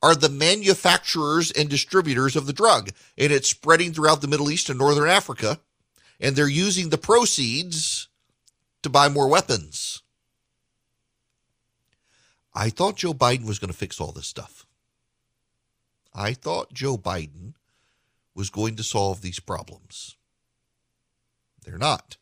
[0.02, 4.70] are the manufacturers and distributors of the drug, and it's spreading throughout the Middle East
[4.70, 5.60] and Northern Africa,
[6.20, 8.08] and they're using the proceeds
[8.84, 10.02] to buy more weapons.
[12.54, 14.66] I thought Joe Biden was going to fix all this stuff.
[16.14, 17.54] I thought Joe Biden
[18.34, 20.16] was going to solve these problems.
[21.64, 22.18] They're not.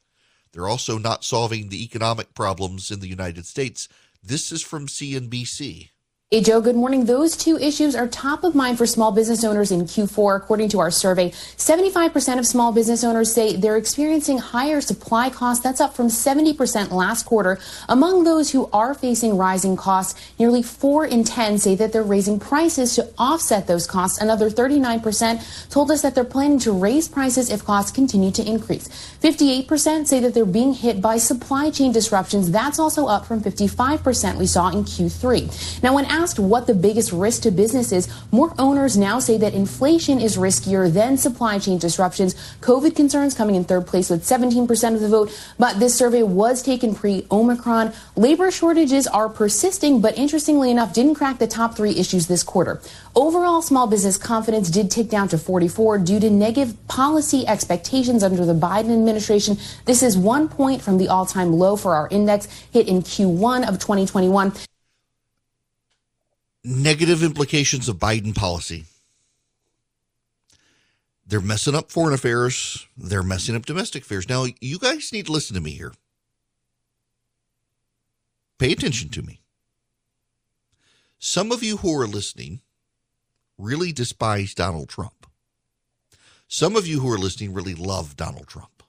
[0.52, 3.88] They're also not solving the economic problems in the United States.
[4.24, 5.90] This is from CNBC.
[6.32, 7.06] Hey, Joe, good morning.
[7.06, 10.38] Those two issues are top of mind for small business owners in Q4.
[10.38, 15.64] According to our survey, 75% of small business owners say they're experiencing higher supply costs.
[15.64, 17.60] That's up from 70% last quarter.
[17.88, 22.40] Among those who are facing rising costs, nearly 4 in 10 say that they're raising
[22.40, 24.20] prices to offset those costs.
[24.20, 28.88] Another 39% told us that they're planning to raise prices if costs continue to increase.
[29.22, 32.50] 58% say that they're being hit by supply chain disruptions.
[32.50, 35.84] That's also up from 55% we saw in Q3.
[35.84, 39.54] Now, when asked what the biggest risk to business is, more owners now say that
[39.54, 42.36] inflation is riskier than supply chain disruptions.
[42.62, 45.30] COVID concerns coming in third place with 17% of the vote.
[45.60, 47.94] But this survey was taken pre Omicron.
[48.16, 52.82] Labor shortages are persisting, but interestingly enough, didn't crack the top three issues this quarter.
[53.16, 58.46] Overall, small business confidence did tick down to 44 due to negative policy expectations under
[58.46, 59.58] the Biden administration.
[59.86, 63.68] This is one point from the all time low for our index hit in Q1
[63.68, 64.54] of 2021
[66.66, 68.86] negative implications of Biden policy.
[71.28, 74.28] They're messing up foreign affairs, they're messing up domestic affairs.
[74.28, 75.94] Now, you guys need to listen to me here.
[78.58, 79.42] Pay attention to me.
[81.20, 82.62] Some of you who are listening
[83.58, 85.28] really despise Donald Trump.
[86.48, 88.84] Some of you who are listening really love Donald Trump.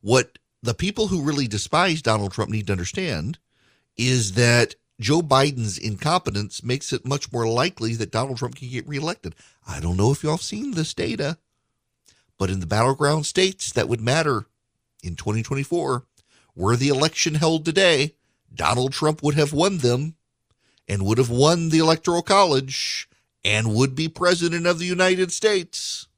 [0.00, 3.38] What the people who really despise Donald Trump need to understand
[3.96, 8.86] is that Joe Biden's incompetence makes it much more likely that Donald Trump can get
[8.86, 9.34] reelected.
[9.66, 11.38] I don't know if y'all have seen this data,
[12.38, 14.44] but in the battleground states that would matter
[15.02, 16.04] in 2024,
[16.54, 18.14] were the election held today,
[18.54, 20.16] Donald Trump would have won them
[20.86, 23.08] and would have won the Electoral College
[23.42, 26.08] and would be president of the United States.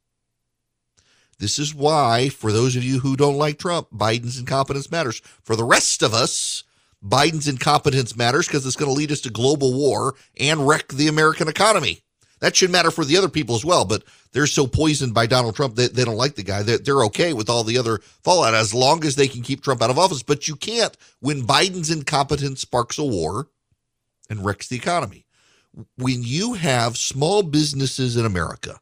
[1.39, 5.21] This is why, for those of you who don't like Trump, Biden's incompetence matters.
[5.43, 6.65] For the rest of us,
[7.05, 11.09] Biden's incompetence matters because it's going to lead us to global war and wreck the
[11.09, 12.03] American economy.
[12.41, 15.55] That should matter for the other people as well, but they're so poisoned by Donald
[15.55, 16.63] Trump that they don't like the guy.
[16.63, 19.81] That they're okay with all the other fallout as long as they can keep Trump
[19.81, 20.25] out of office.
[20.25, 23.49] But you can't when Biden's incompetence sparks a war
[24.29, 25.27] and wrecks the economy.
[25.97, 28.81] When you have small businesses in America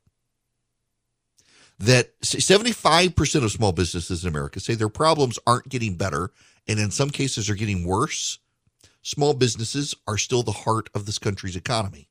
[1.80, 6.30] that 75% of small businesses in America say their problems aren't getting better
[6.66, 8.38] and in some cases are getting worse,
[9.02, 12.08] small businesses are still the heart of this country's economy.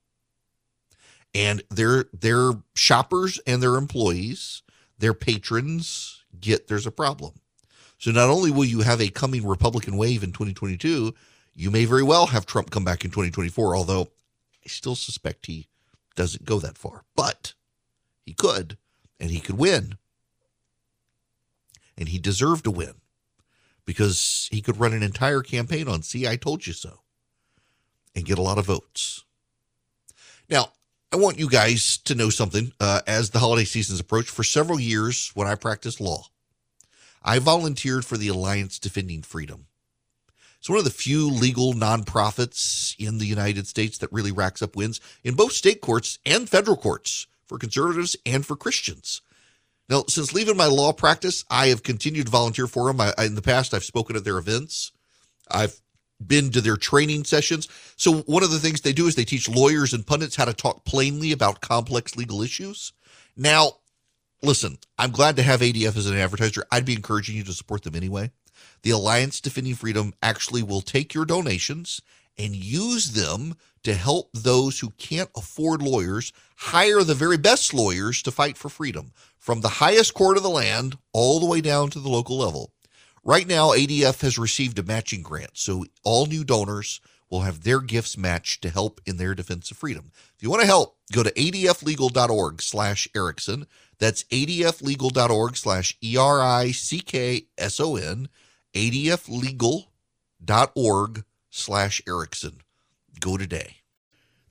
[1.34, 4.64] And their their shoppers and their employees,
[4.98, 7.34] their patrons get there's a problem.
[8.00, 11.14] So not only will you have a coming Republican wave in 2022,
[11.54, 15.68] you may very well have Trump come back in 2024, although I still suspect he
[16.16, 17.04] doesn't go that far.
[17.16, 17.54] But
[18.26, 18.78] he could,
[19.20, 19.98] and he could win.
[21.98, 22.96] And he deserved to win
[23.90, 27.00] because he could run an entire campaign on See, I Told You So
[28.14, 29.24] and get a lot of votes.
[30.48, 30.74] Now,
[31.12, 34.30] I want you guys to know something uh, as the holiday seasons approach.
[34.30, 36.28] For several years, when I practiced law,
[37.24, 39.66] I volunteered for the Alliance Defending Freedom.
[40.60, 44.76] It's one of the few legal nonprofits in the United States that really racks up
[44.76, 49.24] wins in both state courts and federal courts for conservatives and for Christians.
[49.90, 53.02] Now, since leaving my law practice, I have continued to volunteer for them.
[53.02, 54.92] I, in the past, I've spoken at their events.
[55.50, 55.80] I've
[56.26, 57.68] been to their training sessions.
[57.96, 60.54] So, one of the things they do is they teach lawyers and pundits how to
[60.54, 62.94] talk plainly about complex legal issues.
[63.36, 63.78] Now,
[64.44, 66.66] listen, I'm glad to have ADF as an advertiser.
[66.72, 68.32] I'd be encouraging you to support them anyway.
[68.84, 72.02] The Alliance Defending Freedom actually will take your donations
[72.40, 78.22] and use them to help those who can't afford lawyers hire the very best lawyers
[78.24, 81.90] to fight for freedom from the highest court of the land all the way down
[81.90, 82.74] to the local level.
[83.24, 87.82] Right now, ADF has received a matching grant, so all new donors will have their
[87.82, 90.12] gifts matched to help in their defense of freedom.
[90.36, 93.68] If you want to help, go to adflegal.org slash Erickson.
[94.00, 96.70] That's adflegal.org slash E-R-I-C-K-S-O-N,
[98.74, 101.24] adflegal.org
[101.60, 102.62] slash Erickson.
[103.20, 103.78] Go today.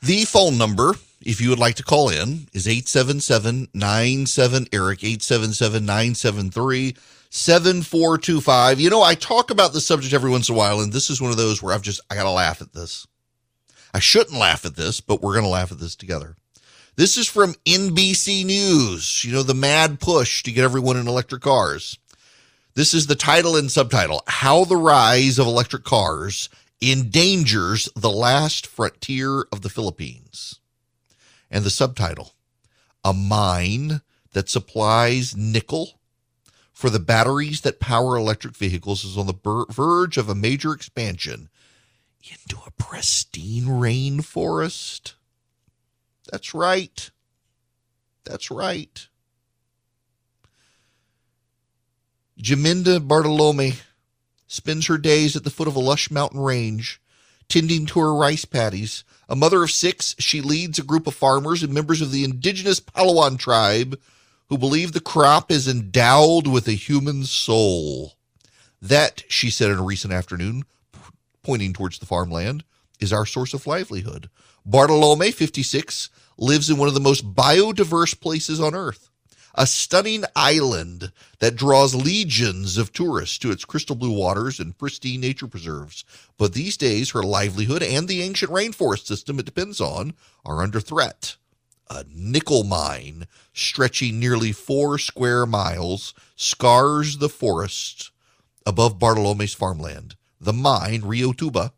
[0.01, 0.95] The phone number,
[1.25, 6.97] if you would like to call in, is 877 97 Erick, 877 973
[7.31, 8.81] 7425.
[8.81, 11.21] You know, I talk about this subject every once in a while, and this is
[11.21, 13.07] one of those where I've just, I got to laugh at this.
[13.93, 16.37] I shouldn't laugh at this, but we're going to laugh at this together.
[16.97, 21.43] This is from NBC News, you know, the mad push to get everyone in electric
[21.43, 21.99] cars.
[22.75, 26.49] This is the title and subtitle How the Rise of Electric Cars
[26.81, 30.61] Endangers the Last Frontier of the Philippines.
[31.51, 32.35] And the subtitle
[33.05, 34.03] A mine
[34.33, 35.99] that supplies nickel
[36.73, 41.49] for the batteries that power electric vehicles is on the verge of a major expansion
[42.23, 45.15] into a pristine rainforest.
[46.31, 47.11] That's right.
[48.25, 49.09] That's right.
[52.41, 53.75] Jaminda Bartolome
[54.49, 57.01] spends her days at the foot of a lush mountain range,
[57.49, 59.05] tending to her rice paddies.
[59.29, 62.81] A mother of six, she leads a group of farmers and members of the indigenous
[62.81, 64.01] Palawan tribe
[64.49, 68.15] who believe the crop is endowed with a human soul.
[68.81, 70.65] That, she said in a recent afternoon,
[71.43, 72.65] pointing towards the farmland,
[73.01, 74.31] is our source of livelihood.
[74.65, 79.11] Bartolome, 56, lives in one of the most biodiverse places on earth.
[79.55, 85.21] A stunning island that draws legions of tourists to its crystal blue waters and pristine
[85.21, 86.05] nature preserves.
[86.37, 90.81] But these days, her livelihood and the ancient rainforest system it depends on are under
[90.81, 91.37] threat
[91.91, 98.11] a nickel mine stretching nearly four square miles scars the forest
[98.67, 100.17] above Bartolome's farmland.
[100.41, 101.73] The mine, Rio Tuba,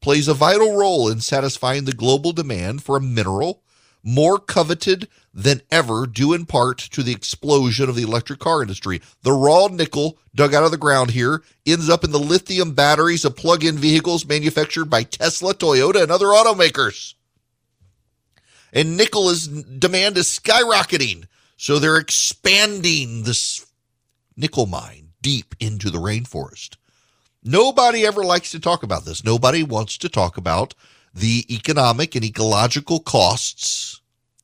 [0.00, 3.62] plays a vital role in satisfying the global demand for a mineral
[4.04, 9.00] more coveted than ever, due in part to the explosion of the electric car industry.
[9.22, 13.24] The raw nickel dug out of the ground here ends up in the lithium batteries
[13.24, 17.14] of plug in vehicles manufactured by Tesla, Toyota, and other automakers
[18.74, 21.26] and nickel is demand is skyrocketing.
[21.56, 23.64] So they're expanding this
[24.36, 26.76] nickel mine deep into the rainforest.
[27.42, 29.24] Nobody ever likes to talk about this.
[29.24, 30.74] Nobody wants to talk about
[31.14, 34.00] the economic and ecological costs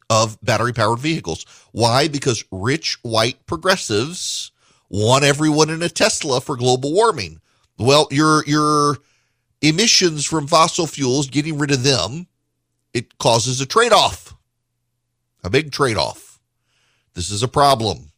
[0.08, 1.44] of battery powered vehicles.
[1.72, 2.08] Why?
[2.08, 4.52] Because rich white progressives
[4.88, 7.40] want everyone in a Tesla for global warming.
[7.78, 8.98] Well, your your
[9.62, 12.26] emissions from fossil fuels, getting rid of them
[12.92, 14.34] it causes a trade off,
[15.44, 16.40] a big trade off.
[17.14, 18.10] This is a problem.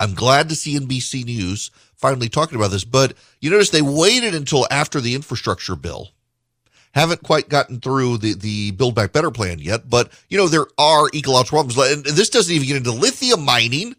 [0.00, 4.34] I'm glad to see NBC News finally talking about this, but you notice they waited
[4.34, 6.10] until after the infrastructure bill.
[6.94, 10.66] Haven't quite gotten through the, the Build Back Better plan yet, but you know, there
[10.78, 11.76] are ecological problems.
[11.76, 13.96] And this doesn't even get into lithium mining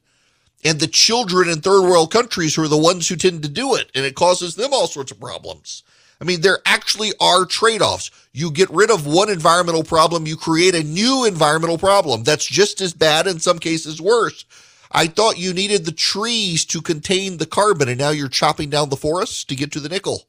[0.63, 3.75] and the children in third world countries who are the ones who tend to do
[3.75, 5.83] it, and it causes them all sorts of problems.
[6.21, 8.09] I mean, there actually are trade offs.
[8.31, 12.79] You get rid of one environmental problem, you create a new environmental problem that's just
[12.79, 14.45] as bad, in some cases worse.
[14.89, 18.89] I thought you needed the trees to contain the carbon, and now you're chopping down
[18.89, 20.23] the forests to get to the nickel.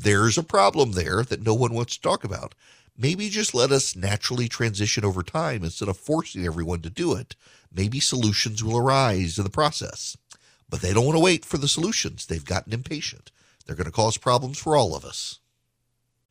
[0.00, 2.54] There's a problem there that no one wants to talk about.
[2.96, 7.34] Maybe just let us naturally transition over time instead of forcing everyone to do it.
[7.74, 10.16] Maybe solutions will arise in the process.
[10.70, 12.26] But they don't want to wait for the solutions.
[12.26, 13.32] They've gotten impatient.
[13.66, 15.40] They're going to cause problems for all of us.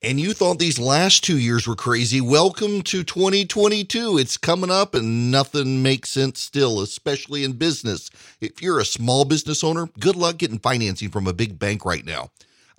[0.01, 2.21] And you thought these last two years were crazy.
[2.21, 4.17] Welcome to 2022.
[4.17, 8.09] It's coming up and nothing makes sense still, especially in business.
[8.39, 12.05] If you're a small business owner, good luck getting financing from a big bank right
[12.05, 12.29] now.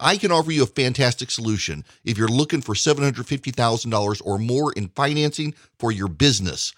[0.00, 4.88] I can offer you a fantastic solution if you're looking for $750,000 or more in
[4.88, 6.72] financing for your business.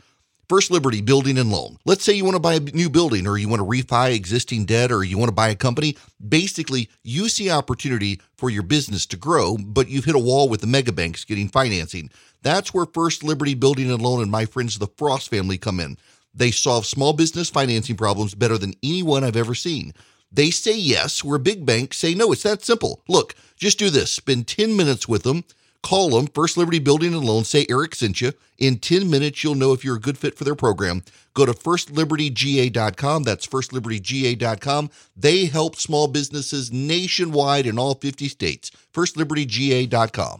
[0.48, 1.76] First Liberty Building and Loan.
[1.84, 4.64] Let's say you want to buy a new building or you want to refi existing
[4.64, 5.96] debt or you want to buy a company.
[6.28, 10.60] Basically, you see opportunity for your business to grow, but you've hit a wall with
[10.60, 12.10] the mega banks getting financing.
[12.42, 15.98] That's where First Liberty Building and Loan and my friends the Frost family come in.
[16.34, 19.92] They solve small business financing problems better than anyone I've ever seen.
[20.32, 22.32] They say yes, where big banks say no.
[22.32, 23.02] It's that simple.
[23.08, 24.12] Look, just do this.
[24.12, 25.44] Spend 10 minutes with them
[25.82, 28.32] Call them, First Liberty Building and Loan, say Erick sent you.
[28.58, 31.02] In 10 minutes, you'll know if you're a good fit for their program.
[31.32, 33.22] Go to firstlibertyga.com.
[33.22, 34.90] That's firstlibertyga.com.
[35.16, 38.70] They help small businesses nationwide in all 50 states.
[38.92, 40.38] Firstlibertyga.com.